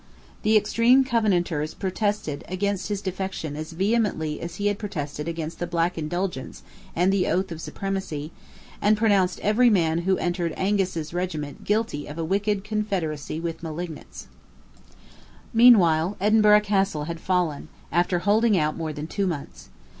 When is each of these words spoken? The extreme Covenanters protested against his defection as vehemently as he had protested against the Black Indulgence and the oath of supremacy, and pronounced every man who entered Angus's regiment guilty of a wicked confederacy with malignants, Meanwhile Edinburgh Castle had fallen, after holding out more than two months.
The 0.41 0.57
extreme 0.57 1.03
Covenanters 1.03 1.75
protested 1.75 2.43
against 2.47 2.87
his 2.87 3.03
defection 3.03 3.55
as 3.55 3.73
vehemently 3.73 4.39
as 4.41 4.55
he 4.55 4.65
had 4.65 4.79
protested 4.79 5.27
against 5.27 5.59
the 5.59 5.67
Black 5.67 5.95
Indulgence 5.95 6.63
and 6.95 7.13
the 7.13 7.27
oath 7.27 7.51
of 7.51 7.61
supremacy, 7.61 8.31
and 8.81 8.97
pronounced 8.97 9.39
every 9.41 9.69
man 9.69 9.99
who 9.99 10.17
entered 10.17 10.55
Angus's 10.57 11.13
regiment 11.13 11.65
guilty 11.65 12.07
of 12.07 12.17
a 12.17 12.25
wicked 12.25 12.63
confederacy 12.63 13.39
with 13.39 13.61
malignants, 13.61 14.25
Meanwhile 15.53 16.17
Edinburgh 16.19 16.61
Castle 16.61 17.03
had 17.03 17.19
fallen, 17.19 17.67
after 17.91 18.17
holding 18.17 18.57
out 18.57 18.75
more 18.75 18.93
than 18.93 19.05
two 19.05 19.27
months. 19.27 19.69